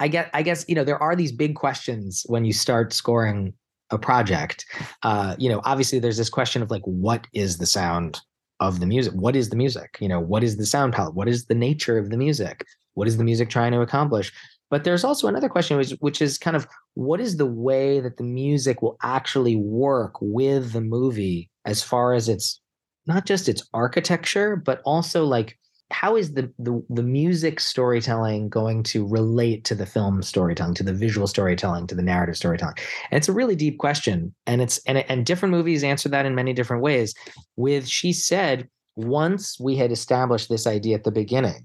[0.00, 3.52] i get i guess you know there are these big questions when you start scoring
[3.90, 4.66] a project.
[5.02, 8.20] Uh you know obviously there's this question of like what is the sound
[8.60, 9.12] of the music?
[9.14, 9.96] What is the music?
[10.00, 11.14] You know what is the sound palette?
[11.14, 12.64] What is the nature of the music?
[12.94, 14.32] What is the music trying to accomplish
[14.74, 18.16] but there's also another question which, which is kind of what is the way that
[18.16, 22.60] the music will actually work with the movie as far as its
[23.06, 25.56] not just its architecture but also like
[25.92, 30.82] how is the, the the music storytelling going to relate to the film storytelling to
[30.82, 32.74] the visual storytelling to the narrative storytelling?
[33.12, 36.34] And it's a really deep question and it's and and different movies answer that in
[36.34, 37.14] many different ways.
[37.54, 41.64] With she said once we had established this idea at the beginning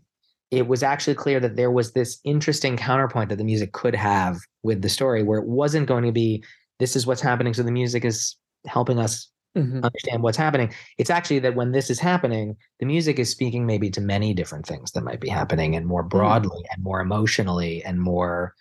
[0.51, 4.39] it was actually clear that there was this interesting counterpoint that the music could have
[4.63, 6.43] with the story where it wasn't going to be
[6.79, 8.35] this is what's happening so the music is
[8.65, 9.83] helping us mm-hmm.
[9.83, 10.73] understand what's happening.
[10.97, 14.65] It's actually that when this is happening, the music is speaking maybe to many different
[14.65, 16.09] things that might be happening and more mm.
[16.09, 16.73] broadly mm-hmm.
[16.73, 18.53] and more emotionally and more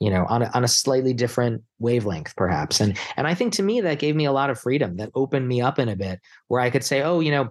[0.00, 3.62] you know on a, on a slightly different wavelength perhaps and and i think to
[3.62, 6.18] me that gave me a lot of freedom that opened me up in a bit
[6.48, 7.48] where i could say oh you know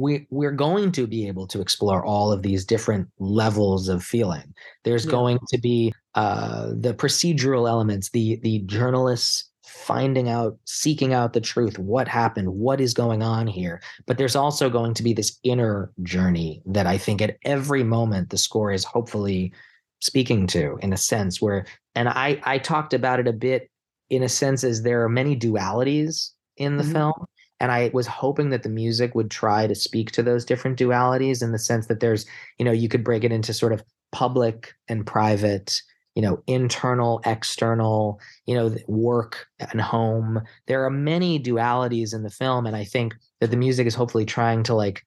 [0.00, 4.54] we we're going to be able to explore all of these different levels of feeling
[4.84, 5.10] there's yeah.
[5.10, 11.40] going to be uh the procedural elements the the journalists finding out, seeking out the
[11.40, 13.80] truth, what happened, what is going on here.
[14.06, 18.30] But there's also going to be this inner journey that I think at every moment
[18.30, 19.52] the score is hopefully
[20.00, 23.70] speaking to in a sense where and I I talked about it a bit
[24.08, 26.92] in a sense as there are many dualities in the mm-hmm.
[26.92, 27.26] film
[27.60, 31.42] and I was hoping that the music would try to speak to those different dualities
[31.42, 32.26] in the sense that there's
[32.58, 35.80] you know you could break it into sort of public and private
[36.14, 40.40] you know internal external you know work and home.
[40.66, 44.26] There are many dualities in the film and i think that the music is hopefully
[44.26, 45.04] trying to like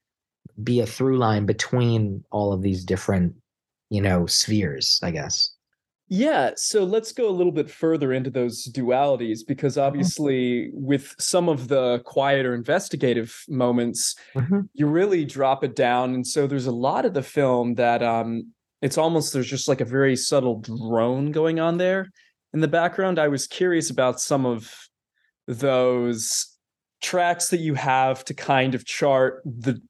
[0.64, 3.34] be a through line between all of these different
[3.90, 5.53] you know spheres i guess
[6.16, 9.88] yeah, so let's go a little bit further into those dualities because mm-hmm.
[9.88, 10.86] obviously, mm-hmm.
[10.86, 14.60] with some of the quieter investigative moments, mm-hmm.
[14.76, 16.14] you really drop it down.
[16.14, 19.82] And so there's a lot of the film that um, it's almost there's just like
[19.82, 22.12] a very subtle drone going on there
[22.54, 23.18] in the background.
[23.18, 24.72] I was curious about some of
[25.48, 26.46] those
[27.02, 29.82] tracks that you have to kind of chart the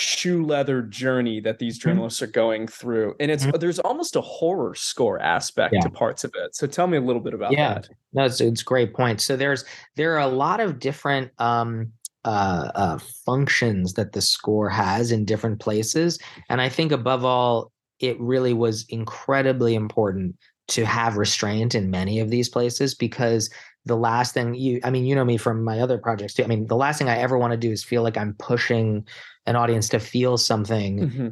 [0.00, 1.90] shoe leather journey that these mm-hmm.
[1.90, 3.58] journalists are going through and it's mm-hmm.
[3.58, 5.80] there's almost a horror score aspect yeah.
[5.80, 7.74] to parts of it so tell me a little bit about yeah.
[7.74, 9.64] that no it's, it's a great point so there's
[9.96, 11.92] there are a lot of different um
[12.24, 17.72] uh, uh functions that the score has in different places and i think above all
[17.98, 20.34] it really was incredibly important
[20.68, 23.50] to have restraint in many of these places because
[23.86, 26.46] the last thing you i mean you know me from my other projects too i
[26.46, 29.06] mean the last thing i ever want to do is feel like i'm pushing
[29.46, 31.28] an audience to feel something mm-hmm.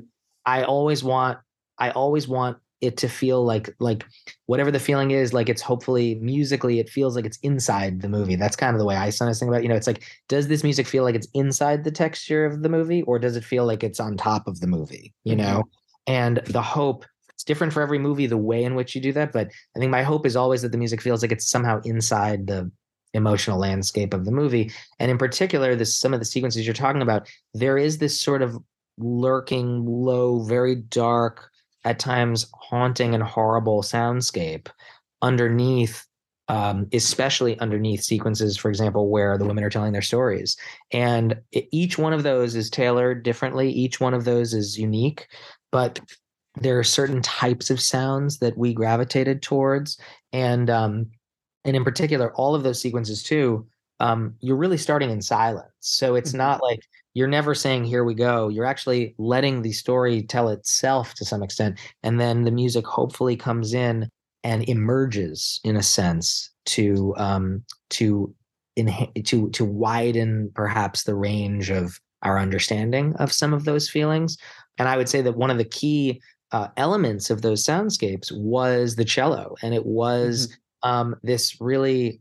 [0.47, 1.39] i always want
[1.79, 4.05] i always want it to feel like like
[4.47, 8.37] whatever the feeling is like it's hopefully musically it feels like it's inside the movie
[8.37, 9.63] that's kind of the way i sometimes think about it.
[9.65, 12.69] you know it's like does this music feel like it's inside the texture of the
[12.69, 15.43] movie or does it feel like it's on top of the movie you mm-hmm.
[15.43, 15.65] know
[16.07, 17.05] and the hope
[17.49, 20.03] different for every movie the way in which you do that but i think my
[20.03, 22.71] hope is always that the music feels like it's somehow inside the
[23.15, 27.03] emotional landscape of the movie and in particular this some of the sequences you're talking
[27.03, 28.57] about there is this sort of
[28.99, 31.51] lurking low very dark
[31.85, 34.69] at times haunting and horrible soundscape
[35.23, 36.05] underneath
[36.51, 40.57] um, especially underneath sequences, for example, where the women are telling their stories.
[40.95, 43.71] And each one of those is tailored differently.
[43.71, 45.29] Each one of those is unique
[45.71, 46.01] but
[46.61, 49.99] there are certain types of sounds that we gravitated towards
[50.33, 51.07] and um
[51.65, 53.67] and in particular all of those sequences too
[54.01, 56.39] um you're really starting in silence so it's mm-hmm.
[56.39, 56.81] not like
[57.15, 61.43] you're never saying here we go you're actually letting the story tell itself to some
[61.43, 64.09] extent and then the music hopefully comes in
[64.45, 68.35] and emerges in a sense to um to
[69.25, 74.37] to to widen perhaps the range of our understanding of some of those feelings.
[74.79, 76.21] And I would say that one of the key
[76.53, 80.91] uh, elements of those soundscapes was the cello, and it was mm-hmm.
[80.91, 82.21] um, this really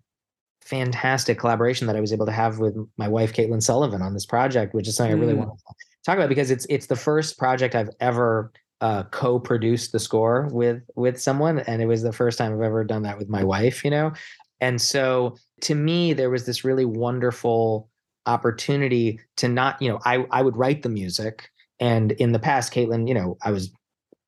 [0.68, 4.26] fantastic collaboration that I was able to have with my wife Caitlin Sullivan on this
[4.26, 5.20] project, which is something mm.
[5.20, 5.48] I really mm.
[5.48, 5.76] want to
[6.06, 8.52] talk about because it's it's the first project I've ever
[8.82, 12.84] uh, co-produced the score with with someone, and it was the first time I've ever
[12.84, 13.86] done that with my wife.
[13.86, 14.12] You know,
[14.60, 17.90] and so to me, there was this really wonderful
[18.26, 21.50] opportunity to not, you know, I I would write the music,
[21.80, 23.72] and in the past, Caitlin, you know, I was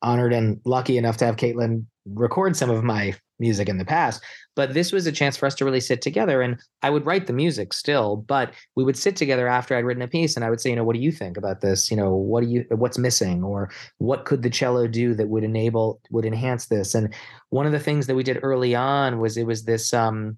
[0.01, 4.21] honored and lucky enough to have Caitlin record some of my music in the past
[4.55, 7.25] but this was a chance for us to really sit together and i would write
[7.25, 10.49] the music still but we would sit together after i'd written a piece and i
[10.49, 11.91] would say you know what do you think about this?
[11.91, 13.43] You know what do you what's missing?
[13.43, 16.95] Or what could the cello do that would enable would enhance this?
[16.95, 17.13] And
[17.49, 20.37] one of the things that we did early on was it was this um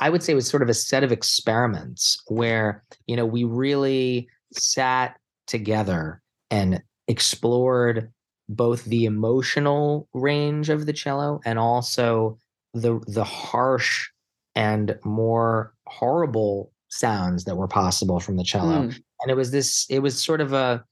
[0.00, 3.44] i would say it was sort of a set of experiments where you know we
[3.44, 8.10] really sat together and explored
[8.48, 12.38] both the emotional range of the cello and also
[12.74, 14.08] the the harsh
[14.54, 19.00] and more horrible sounds that were possible from the cello mm.
[19.20, 20.84] and it was this it was sort of a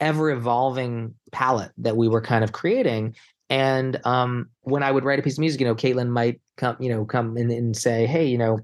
[0.00, 3.14] ever evolving palette that we were kind of creating
[3.50, 6.76] and um, when i would write a piece of music you know caitlin might come
[6.80, 8.58] you know come in and say hey you know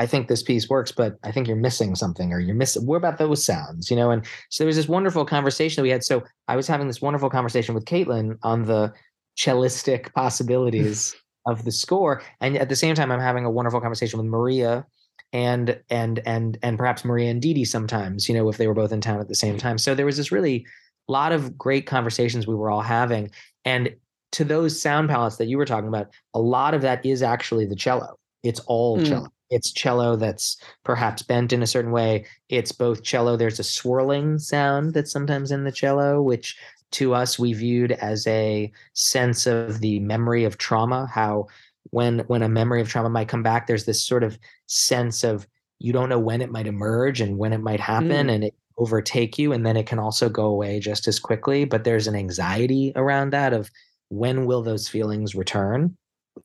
[0.00, 2.86] I think this piece works, but I think you're missing something or you're missing.
[2.86, 3.90] What about those sounds?
[3.90, 6.02] You know, and so there was this wonderful conversation that we had.
[6.02, 8.94] So I was having this wonderful conversation with Caitlin on the
[9.36, 11.14] cellistic possibilities
[11.46, 14.86] of the score, and at the same time, I'm having a wonderful conversation with Maria
[15.34, 18.26] and and and and perhaps Maria and Dede sometimes.
[18.26, 19.76] You know, if they were both in town at the same time.
[19.76, 20.64] So there was this really
[21.08, 23.30] lot of great conversations we were all having,
[23.66, 23.94] and
[24.32, 27.66] to those sound palettes that you were talking about, a lot of that is actually
[27.66, 28.16] the cello.
[28.42, 29.06] It's all mm.
[29.06, 32.24] cello it's cello that's perhaps bent in a certain way.
[32.48, 33.36] It's both cello.
[33.36, 36.56] There's a swirling sound that's sometimes in the cello, which
[36.92, 41.08] to us we viewed as a sense of the memory of trauma.
[41.12, 41.46] How
[41.90, 45.46] when when a memory of trauma might come back, there's this sort of sense of
[45.78, 48.34] you don't know when it might emerge and when it might happen, mm.
[48.34, 51.64] and it overtake you, and then it can also go away just as quickly.
[51.64, 53.70] But there's an anxiety around that of
[54.08, 55.96] when will those feelings return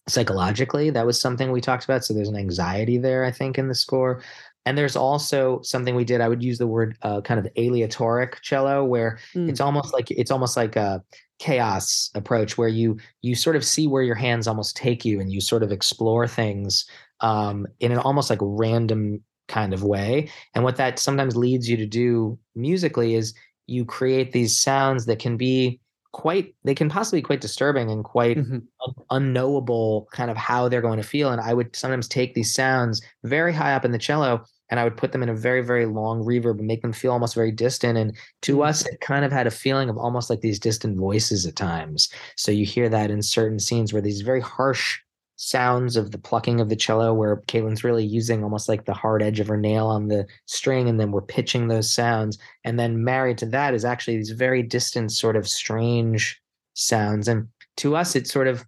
[0.07, 3.67] psychologically that was something we talked about so there's an anxiety there i think in
[3.67, 4.21] the score
[4.65, 8.41] and there's also something we did i would use the word uh, kind of aleatoric
[8.41, 9.49] cello where mm.
[9.49, 11.03] it's almost like it's almost like a
[11.39, 15.31] chaos approach where you you sort of see where your hands almost take you and
[15.31, 16.85] you sort of explore things
[17.21, 21.77] um, in an almost like random kind of way and what that sometimes leads you
[21.77, 23.33] to do musically is
[23.67, 25.79] you create these sounds that can be
[26.15, 28.59] quite they can possibly be quite disturbing and quite mm-hmm.
[28.87, 32.53] un- unknowable kind of how they're going to feel and i would sometimes take these
[32.53, 35.59] sounds very high up in the cello and i would put them in a very
[35.59, 38.61] very long reverb and make them feel almost very distant and to mm-hmm.
[38.61, 42.07] us it kind of had a feeling of almost like these distant voices at times
[42.37, 45.01] so you hear that in certain scenes where these very harsh
[45.37, 49.21] sounds of the plucking of the cello where Caitlin's really using almost like the hard
[49.21, 53.03] edge of her nail on the string and then we're pitching those sounds and then
[53.03, 56.41] married to that is actually these very distant sort of strange
[56.73, 58.65] sounds and to us it's sort of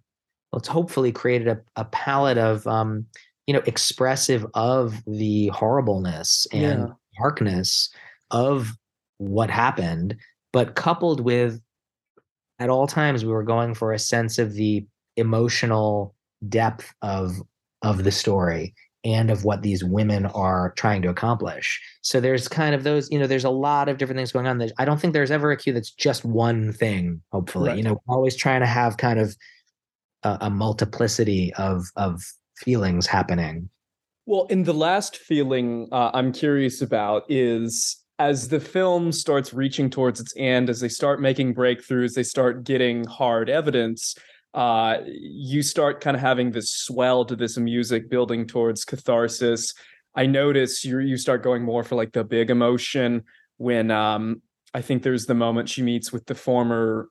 [0.54, 3.06] it's hopefully created a, a palette of um
[3.46, 6.86] you know expressive of the horribleness and yeah.
[7.18, 7.88] darkness
[8.30, 8.76] of
[9.16, 10.14] what happened
[10.52, 11.60] but coupled with
[12.58, 16.14] at all times we were going for a sense of the emotional
[16.48, 17.36] depth of
[17.82, 18.74] of the story
[19.04, 21.80] and of what these women are trying to accomplish.
[22.02, 24.60] So there's kind of those, you know, there's a lot of different things going on.
[24.76, 27.22] I don't think there's ever a cue that's just one thing.
[27.32, 27.78] Hopefully, right.
[27.78, 29.36] you know, always trying to have kind of
[30.24, 32.22] a, a multiplicity of of
[32.56, 33.70] feelings happening.
[34.26, 39.88] Well, in the last feeling uh, I'm curious about is as the film starts reaching
[39.88, 44.16] towards its end, as they start making breakthroughs, they start getting hard evidence
[44.54, 49.74] uh, you start kind of having this swell to this music building towards catharsis.
[50.14, 53.24] I notice you you start going more for like the big emotion
[53.58, 54.42] when um,
[54.74, 57.08] I think there's the moment she meets with the former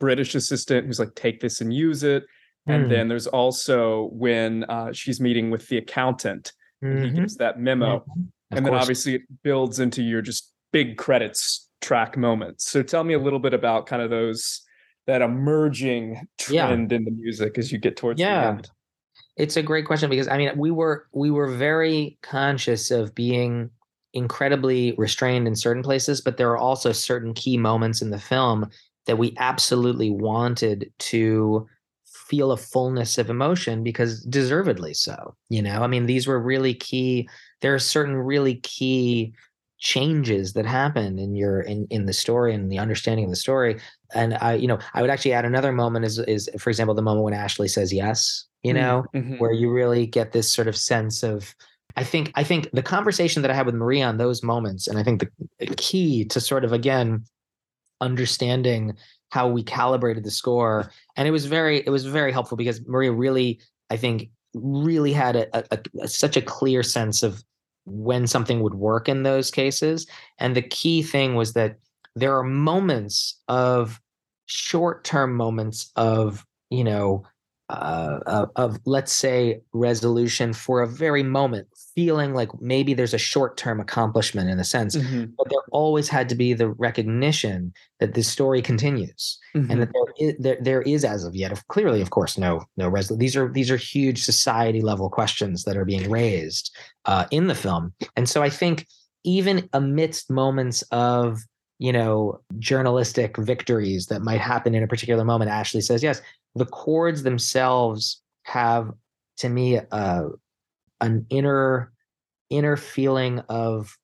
[0.00, 2.24] British assistant who's like, take this and use it.
[2.66, 2.90] And hmm.
[2.90, 6.52] then there's also when uh, she's meeting with the accountant
[6.82, 7.04] and mm-hmm.
[7.04, 7.98] he gives that memo.
[7.98, 8.56] Mm-hmm.
[8.56, 12.70] And then obviously it builds into your just big credits track moments.
[12.70, 14.62] So tell me a little bit about kind of those
[15.06, 16.96] that emerging trend yeah.
[16.96, 18.40] in the music as you get towards yeah.
[18.40, 18.70] the end?
[19.36, 23.70] It's a great question because I mean we were we were very conscious of being
[24.12, 28.70] incredibly restrained in certain places, but there are also certain key moments in the film
[29.06, 31.66] that we absolutely wanted to
[32.04, 35.34] feel a fullness of emotion because deservedly so.
[35.50, 37.28] You know, I mean, these were really key.
[37.60, 39.34] There are certain really key
[39.78, 43.78] changes that happen in your in in the story and the understanding of the story
[44.14, 47.02] and i you know i would actually add another moment is is for example the
[47.02, 49.38] moment when ashley says yes you know Mm-hmm.
[49.38, 51.54] where you really get this sort of sense of
[51.96, 54.98] i think i think the conversation that i had with maria on those moments and
[54.98, 55.20] i think
[55.58, 57.24] the key to sort of again
[58.00, 58.94] understanding
[59.30, 63.12] how we calibrated the score and it was very it was very helpful because maria
[63.12, 63.60] really
[63.90, 67.42] i think really had a, a, a such a clear sense of
[67.86, 70.06] when something would work in those cases
[70.38, 71.76] and the key thing was that
[72.16, 74.00] there are moments of
[74.46, 77.24] short-term moments of you know
[77.70, 83.80] uh, of, let's say resolution for a very moment feeling like maybe there's a short-term
[83.80, 85.32] accomplishment in a sense Mhm.
[85.38, 90.12] but there always had to be the recognition that this story continues and that there
[90.28, 93.36] is, there, there is as of yet of clearly of course no no resolution these
[93.36, 97.94] are these are huge society level questions that are being raised uh, in the film
[98.16, 98.86] and so i think
[99.24, 101.40] even amidst moments of
[101.78, 106.22] you know journalistic victories that might happen in a particular moment ashley says yes
[106.54, 108.90] the chords themselves have
[109.36, 110.24] to me uh,
[111.00, 111.92] an inner
[112.50, 113.96] inner feeling of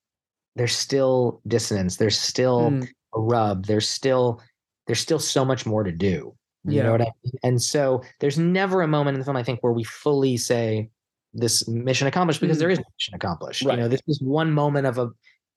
[0.57, 2.89] there's still dissonance there's still Mm.
[3.15, 4.41] a rub there's still
[4.87, 6.83] there's still so much more to do you Yeah.
[6.85, 9.63] know what i mean and so there's never a moment in the film i think
[9.63, 10.91] where we fully say
[11.33, 12.61] this mission accomplished because Mm.
[12.61, 13.77] there is no mission accomplished Right.
[13.77, 15.11] you know this is one moment of a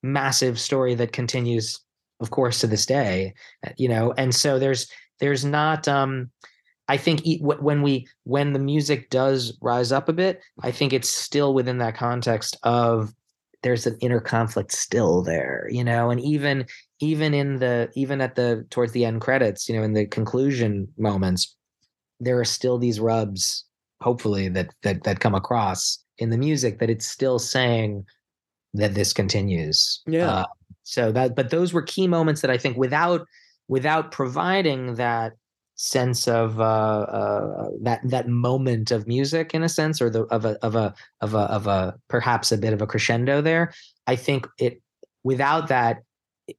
[0.04, 1.80] massive story that continues
[2.20, 3.34] of course to this day
[3.66, 4.90] uh, you know and so there's
[5.20, 6.30] there's not um
[6.86, 11.08] I think when we when the music does rise up a bit, I think it's
[11.08, 13.10] still within that context of
[13.62, 16.66] there's an inner conflict still there, you know, and even
[17.00, 20.86] even in the even at the towards the end credits, you know, in the conclusion
[20.98, 21.56] moments,
[22.20, 23.64] there are still these rubs,
[24.02, 28.04] hopefully that that that come across in the music that it's still saying
[28.74, 30.02] that this continues.
[30.06, 30.30] Yeah.
[30.30, 30.46] Uh,
[30.84, 33.26] so that but those were key moments that I think without
[33.68, 35.32] without providing that
[35.76, 40.44] sense of uh, uh, that that moment of music in a sense, or the of
[40.44, 43.72] a of a of a of a perhaps a bit of a crescendo there.
[44.06, 44.80] I think it
[45.24, 46.02] without that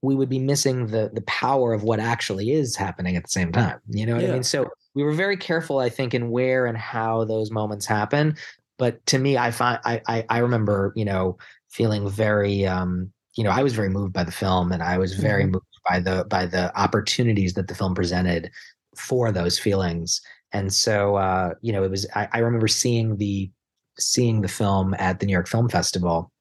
[0.02, 3.52] we would be missing the the power of what actually is happening at the same
[3.52, 3.80] time.
[3.90, 4.44] You know what I mean?
[4.44, 8.36] So we were very careful, I think, in where and how those moments happen.
[8.78, 11.38] But to me, I find I I, I remember you know
[11.70, 15.14] feeling very um, you know I was very moved by the film, and I was
[15.14, 15.52] very Mhm.
[15.54, 18.50] moved by the by the opportunities that the film presented
[18.96, 20.22] for those feelings.
[20.54, 23.52] And so uh, you know, it was I, I remember seeing the
[24.00, 26.32] seeing the film at the New York Film Festival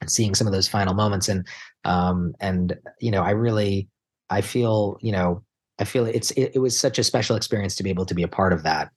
[0.00, 1.46] and seeing some of those final moments and
[1.84, 3.88] um and you know, I really
[4.30, 5.42] I feel, you know,
[5.78, 8.22] I feel it's it, it was such a special experience to be able to be
[8.22, 8.90] a part of that.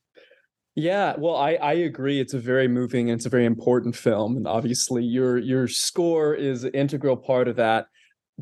[0.76, 2.20] Yeah, well, I I agree.
[2.20, 6.34] It's a very moving and it's a very important film, and obviously your your score
[6.36, 7.88] is an integral part of that.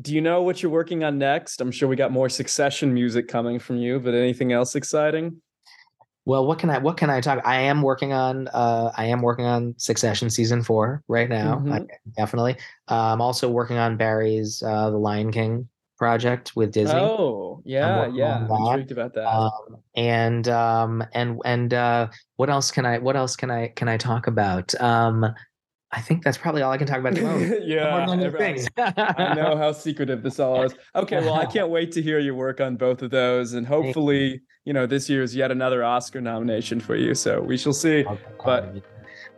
[0.00, 1.60] Do you know what you're working on next?
[1.60, 5.40] I'm sure we got more Succession music coming from you, but anything else exciting?
[6.26, 7.40] Well, what can I what can I talk?
[7.44, 11.62] I am working on uh I am working on Succession season four right now.
[11.70, 11.88] I- Mhm.
[12.16, 12.56] definitely.
[12.90, 15.68] Uh, I'm also working on Barry's uh The Lion King
[16.04, 17.00] project with Disney.
[17.00, 18.46] Oh, yeah, yeah.
[18.50, 19.26] I'm intrigued about that.
[19.26, 23.88] Um, and um and and uh what else can I what else can I can
[23.88, 24.74] I talk about?
[24.80, 25.24] Um
[25.92, 27.66] I think that's probably all I can talk about at the moment.
[27.66, 28.66] Yeah, every- things.
[28.76, 30.74] I know how secretive this all is.
[31.02, 34.42] Okay, well, I can't wait to hear your work on both of those, and hopefully,
[34.64, 37.14] you know, this year's yet another Oscar nomination for you.
[37.14, 38.04] So we shall see.
[38.44, 38.62] But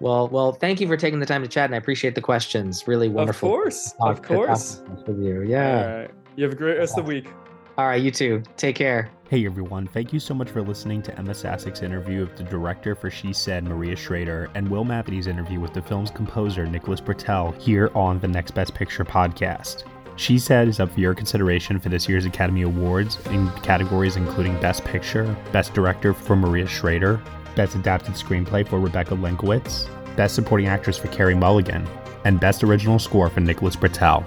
[0.01, 2.89] Well, well, thank you for taking the time to chat, and I appreciate the questions.
[2.89, 3.49] Really wonderful.
[3.49, 4.83] Of course, of course.
[5.07, 5.43] with you.
[5.43, 6.09] Yeah.
[6.37, 7.33] All right, you have a great rest of the week.
[7.79, 8.43] All right, you too.
[8.59, 9.11] Take care.
[9.31, 12.95] Hey everyone, thank you so much for listening to Ema Sasic's interview with the director
[12.95, 17.59] for She Said, Maria Schrader, and Will Mavity's interview with the film's composer, Nicholas Britell,
[17.61, 19.85] here on the Next Best Picture podcast.
[20.17, 24.61] She Said is up for your consideration for this year's Academy Awards in categories including
[24.61, 27.21] Best Picture, Best Director for Maria Schrader,
[27.57, 31.87] Best Adapted Screenplay for Rebecca Lenkiewicz, Best Supporting Actress for Carey Mulligan,
[32.25, 34.27] and Best Original Score for Nicholas Britell.